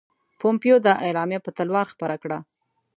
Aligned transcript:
پومپیو 0.39 0.77
دا 0.85 0.93
اعلامیه 1.05 1.39
په 1.45 1.51
تلوار 1.57 1.85
خپره 1.93 2.15
کړه. 2.23 2.39